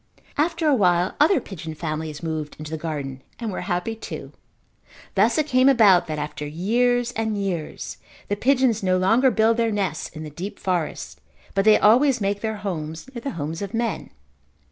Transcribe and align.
After 0.35 0.67
a 0.67 0.73
while 0.73 1.13
other 1.19 1.39
pigeon 1.39 1.75
families 1.75 2.23
moved 2.23 2.55
into 2.57 2.71
the 2.71 2.75
garden 2.77 3.21
and 3.37 3.51
were 3.51 3.61
happy 3.61 3.95
too. 3.95 4.31
Thus 5.13 5.37
it 5.37 5.45
came 5.45 5.69
about 5.69 6.07
that 6.07 6.17
after 6.17 6.43
years 6.43 7.11
and 7.11 7.37
years 7.37 7.97
the 8.27 8.35
pigeons 8.35 8.81
no 8.81 8.97
longer 8.97 9.29
build 9.29 9.57
their 9.57 9.71
nests 9.71 10.09
in 10.09 10.23
the 10.23 10.31
deep 10.31 10.57
forest, 10.57 11.21
but 11.53 11.65
they 11.65 11.77
always 11.77 12.19
make 12.19 12.41
their 12.41 12.57
homes 12.65 13.07
near 13.13 13.21
the 13.21 13.29
homes 13.37 13.61
of 13.61 13.75
men. 13.75 14.09